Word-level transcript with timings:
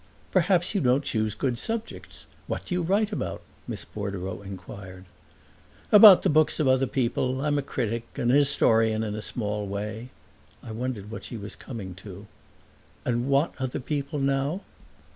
"Perhaps 0.31 0.73
you 0.73 0.81
don't 0.81 1.03
choose 1.03 1.35
good 1.35 1.59
subjects. 1.59 2.25
What 2.47 2.65
do 2.65 2.73
you 2.73 2.81
write 2.81 3.11
about?" 3.11 3.43
Miss 3.67 3.85
Bordereau 3.85 4.41
inquired. 4.41 5.05
"About 5.91 6.23
the 6.23 6.27
books 6.29 6.59
of 6.59 6.67
other 6.67 6.87
people. 6.87 7.45
I'm 7.45 7.59
a 7.59 7.61
critic, 7.61 8.07
an 8.15 8.29
historian, 8.29 9.03
in 9.03 9.13
a 9.13 9.21
small 9.21 9.67
way." 9.67 10.09
I 10.63 10.71
wondered 10.71 11.11
what 11.11 11.23
she 11.25 11.37
was 11.37 11.55
coming 11.55 11.93
to. 12.01 12.25
"And 13.05 13.27
what 13.29 13.53
other 13.59 13.79
people, 13.79 14.17
now?" 14.17 14.61